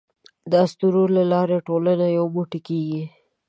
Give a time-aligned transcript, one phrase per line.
[0.51, 3.03] د اسطورو له لارې ټولنه یو موټی کېږي.